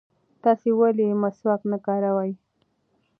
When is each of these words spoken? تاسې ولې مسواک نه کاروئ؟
تاسې 0.43 0.69
ولې 0.79 1.07
مسواک 1.23 1.61
نه 1.71 1.77
کاروئ؟ 1.85 2.31